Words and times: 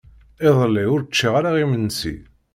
Iḍelli 0.47 0.83
ur 0.93 1.01
ččiɣ 1.07 1.33
ara 1.39 1.51
imensi. 1.63 2.15